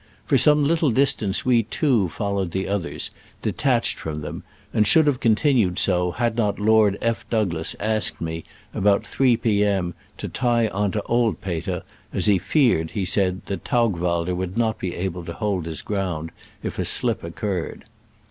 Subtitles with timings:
[0.25, 3.11] For some little distance we two followed the others,
[3.43, 4.41] de tached from them,
[4.73, 7.23] and should have con tinued so had not Lord F.
[7.29, 8.43] Douglas ask ed me,
[8.73, 9.63] about 3 p.
[9.63, 14.33] m., to tie on to old Peter, as he feared, he said, that Taug walder
[14.33, 16.31] would not be able to hold his ground
[16.63, 17.85] if a slip occurred.